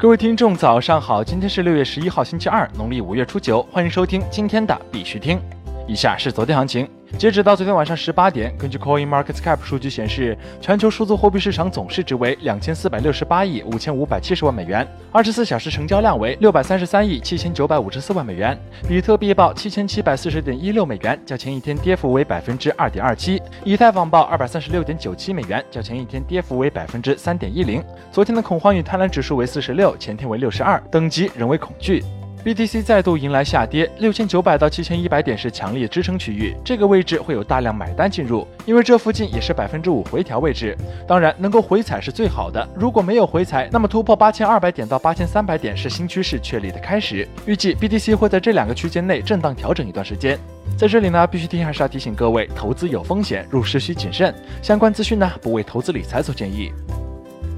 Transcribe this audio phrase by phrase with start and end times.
[0.00, 1.22] 各位听众，早上好！
[1.22, 5.38] 今天是六月十一号，星期二，农历五月初九，欢迎收听今天的必须听。
[5.86, 6.88] 以下是昨天行情。
[7.18, 18.58] 截止到昨天晚上十八点，根据 Coin Market Cap 数据显示，全球数字货币市场总市值为两千四百六十八亿五千五百七十万美元，二十四小时成交量为六百三十三亿七千九百五十四万美元。
[18.88, 27.84] 比特币报七千七百四十点一六美元，较前一天跌幅为百分之二点二七；以太坊报二百三十六点九七美元，较前一天跌幅为百分之三点一零。
[28.10, 32.02] 昨天的恐慌与贪婪指数为四十六，前天为六十二，等级仍为恐惧。
[32.42, 40.74] BTC 再度迎来下跌，六千九百到七千一百点是强力支撑区域，这个位置会有大量买单进入，因为这附近也是百分之五回调位置。
[41.06, 47.28] 当然，能够回踩是最好的，如果没有回踩，那么突破八千二百点到八千三百点是新趋势确立的开始。
[47.44, 50.38] 预计 BTC 会在这两个区间内震荡调整一段时间。
[50.78, 54.34] 在这里呢，必须听还是要提醒各位，投资有风险，入市需谨慎。
[54.62, 56.72] 相关资讯呢，不为投资理财所建议。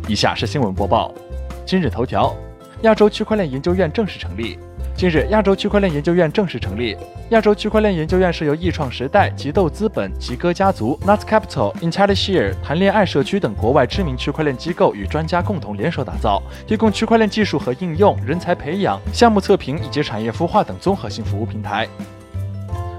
[0.08, 1.14] 以下是新闻播报。
[1.64, 2.34] 今日头条：
[2.82, 4.58] 亚洲区块链研究院正式成立。
[4.94, 6.96] 近日，亚洲区块链研究院正式成立。
[7.30, 21.88] 亚洲区块链研究院是由易创时代、极豆资本、吉歌家族、Nuts Capital、IntelliShare、谈恋爱社区等国外知名区块链机构与专家共同联手打造，提供区块链技术和应用、人才培养、项目测评以及产业孵化等综合性服务平台。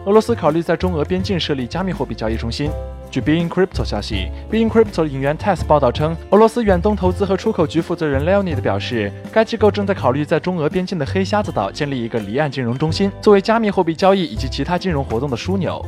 [0.05, 2.69] 俄罗斯考虑在中俄边境设立加密货币交易中心。
[3.13, 15.79] 据 Being Crypto 消息，Being Crypto 引援 Tess 报道称，俄罗斯远东投资和出口局负责人 Leonid 表示，该机构正在考虑在中俄边境的黑瞎子岛建立一个离岸金融中心，作为加密货币交易以及其他金融活动的枢纽。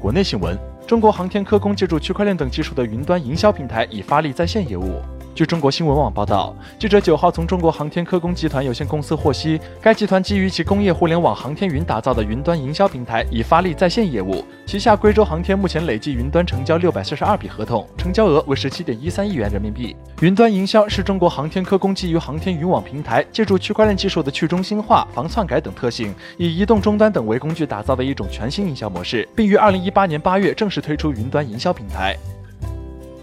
[0.00, 5.00] 国内新闻：中国航天科工借助区块链等技术的云端营销平台已发力在线业务。
[5.36, 14.42] 据中国新闻网报道，记者九号从中国航天科工集团有限公司获悉，该集团基于其工业互联网航天云打造的云端营销平台已发力在线业务。
[14.64, 19.94] 旗下贵州航天目前累计云端成交六百四十二笔合同，成交额为十七点一三亿元人民币。
[20.22, 32.16] 云端营销是中国航天科工基于航天云网平台，借助区块链技术的去中心化、防篡改等特性，以移动终端等为工具打造的一种全新营销模式，并于二零一八年八月正式推出云端营销平台。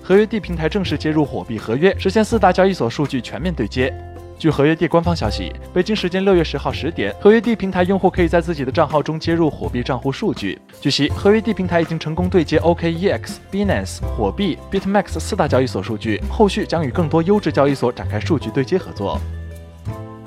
[0.06, 3.94] 合约地平台正式接入火币合约，实现四大交易所数据全面对接。
[4.38, 10.60] 据合约地官方消息，北京时间六月十号十点，合约地平台用户可以在自己的账号中接入火币账户数据。
[10.82, 19.18] 据悉，合约地平台已经成功对接 OKEX、Binance、火币、BitMax 四大交易所数据，后续将与更多优质交易所展开数据对接合作。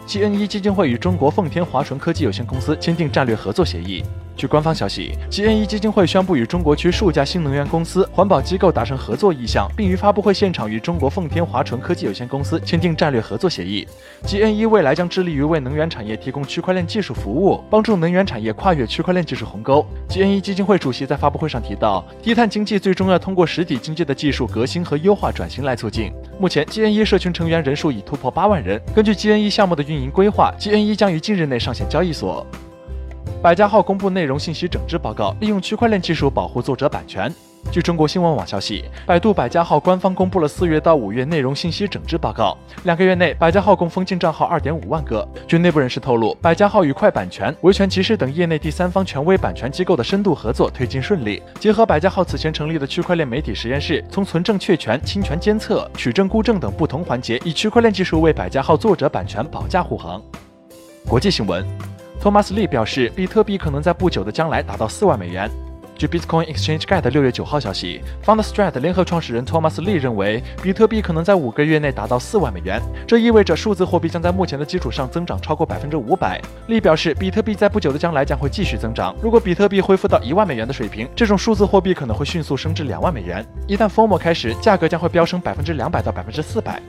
[0.06, 4.02] GNE 基金会与中国奉天华纯科技有限公司签订战略合作协议。
[4.36, 13.88] 据官方消息，GNE 基金会宣布与中国区数家新能源公司、环保机构达成合作意向，并于发布会现场与中国奉天华纯科技有限公司签订战略合作协议。
[14.26, 19.86] GNE 未来将致力于为能源产业提供区块链技术服务，帮助能源产业跨越区块链技术鸿沟。
[20.10, 26.12] GNE 基金会主席在发布会上提到，低碳经济最终要通过实体经济的技术革新和优化转型来促进。
[26.38, 28.78] 目前，GNE 社群成员人数已突破八万人。
[28.94, 32.46] 根据 GNE 项目的运营规划，GNE 将于近日内上线交易所。
[33.42, 37.32] 百家号公布内容信息整治报告，利用区块链技术保护作者版权。
[37.70, 42.56] 据中国新闻网消息，百度百家号官方公布了四月到五月内容信息整治报告。
[42.84, 45.26] 两个月内，百家号共封禁账号二点五万个。
[45.46, 51.42] 据内部人士透露，百家号与快版权、维权骑士等业内第三方权威版权机构的深度合作推进顺利。
[51.60, 60.22] 结合百家号此前成立的区块链媒体实验室，从存证确权、侵权监测、取证估证等不同环节，以区块链技术为百家号作者版权保驾护航。
[61.08, 61.95] 国际新闻。
[62.26, 65.48] 托马斯利表示，比特币可能在不久的将来达到四万美元。
[65.96, 72.82] 据 Bitcoin Exchange Guide 六月九号消息，Foundstrat 联合创始人托马斯利认为，比特币可能在五个月内达到四万美元。
[73.06, 76.42] 这意味着数字货币将在目前的基础上增长超过百分之五百。
[76.66, 79.14] 利表示，比特币在不久的将来将会继续增长。
[79.22, 83.46] 如果比特币恢复到一万美元的水平，这种数字货币可能会迅速升至两万美元。
[83.68, 86.82] 一旦 FOMO 开始，价格将会飙升百分之两百到百分之四百。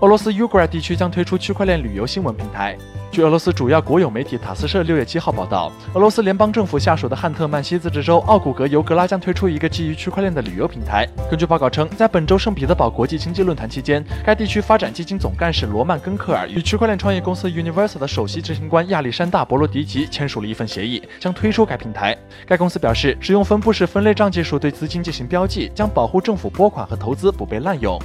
[0.00, 2.78] 俄罗斯 Ugra 地区将推出区块链旅游新闻平台。
[3.12, 11.06] 据俄罗斯主要国有媒体塔斯社六月七号报道，俄罗斯联邦政府下属的汉特曼西自治州奥古格尤格拉将推出一个基于区块链的旅游平台。
[11.30, 22.16] 根据报告称，在本周圣彼得堡国际经济论坛期间，该地区发展基金总干事罗曼根克尔与区块链创业公司 Universal 的首席执行官亚历山大博罗迪奇签署了一份协议，将推出该平台。
[22.46, 28.00] 该公司表示，使用分布式分类账技术对资金进行标记，将保护政府拨款和投资不被滥用。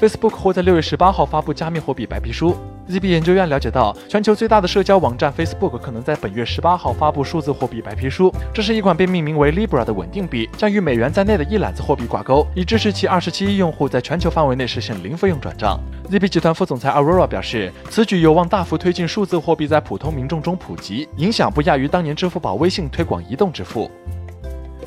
[0.00, 2.56] Facebook 会在六月十八号发布加密货币白皮书。
[2.88, 8.30] ZB 研究院了解到，全球最大的社交网站 Facebook 可能在本月十八号发布数字货币白皮书。
[8.52, 15.80] 这是一款被命名为 Libra 的稳定币，将与美元在内的一揽子货币挂钩，以支持其二十七亿用户在全球范围内实现零费用转账。
[16.10, 23.90] ZB 集团副总裁 Aurora 表示，此举有望大幅推进数字货币在普通民众中普及，影响不亚于当年支付宝、微信推广移动支付。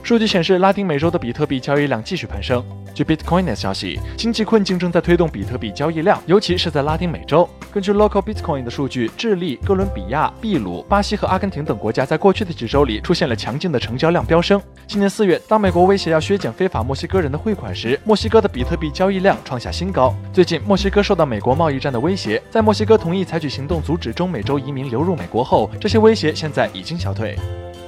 [0.03, 2.63] 数据显示，拉丁美洲的比特币交易量继续攀升。
[2.97, 7.47] 据 Bitcoin 的消息，经济困境正在推动比特币交易量，尤其是在拉丁美洲。
[7.71, 14.59] 根据 Local Bitcoin 的数据，智利、哥伦比亚、秘鲁、巴西和阿根廷等国家在过去的几周里出现了强劲的成交量飙升。
[14.87, 20.15] 今年四月，当美国威胁要削减非法墨西哥人的汇款时，墨西哥的比特币交易量创下新高。
[20.33, 27.37] 最近，墨西哥受到美国贸易战的威胁，在墨西哥同意采取行动阻止中美洲移民流入美国后，这些威胁现在已经消退。